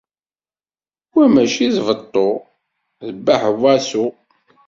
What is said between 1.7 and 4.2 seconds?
d beṭṭu, d baḥwasu